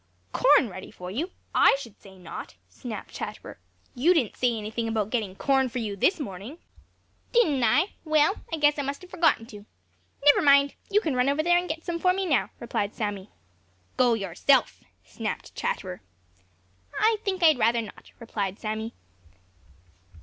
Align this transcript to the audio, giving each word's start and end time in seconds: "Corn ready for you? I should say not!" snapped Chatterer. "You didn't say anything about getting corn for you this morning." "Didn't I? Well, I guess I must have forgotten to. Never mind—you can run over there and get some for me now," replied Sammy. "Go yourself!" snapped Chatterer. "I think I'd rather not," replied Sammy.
"Corn 0.31 0.67
ready 0.67 0.89
for 0.89 1.11
you? 1.11 1.29
I 1.53 1.77
should 1.79 2.01
say 2.01 2.17
not!" 2.17 2.55
snapped 2.67 3.13
Chatterer. 3.13 3.59
"You 3.93 4.15
didn't 4.15 4.35
say 4.35 4.55
anything 4.57 4.87
about 4.87 5.11
getting 5.11 5.35
corn 5.35 5.69
for 5.69 5.77
you 5.77 5.95
this 5.95 6.19
morning." 6.19 6.57
"Didn't 7.31 7.63
I? 7.63 7.93
Well, 8.03 8.37
I 8.51 8.57
guess 8.57 8.79
I 8.79 8.81
must 8.81 9.03
have 9.03 9.11
forgotten 9.11 9.45
to. 9.45 9.63
Never 10.25 10.41
mind—you 10.41 11.01
can 11.01 11.15
run 11.15 11.29
over 11.29 11.43
there 11.43 11.59
and 11.59 11.69
get 11.69 11.83
some 11.85 11.99
for 11.99 12.13
me 12.13 12.25
now," 12.25 12.49
replied 12.59 12.95
Sammy. 12.95 13.29
"Go 13.95 14.15
yourself!" 14.15 14.83
snapped 15.05 15.53
Chatterer. 15.53 16.01
"I 16.99 17.17
think 17.23 17.43
I'd 17.43 17.59
rather 17.59 17.83
not," 17.83 18.09
replied 18.17 18.57
Sammy. 18.57 18.95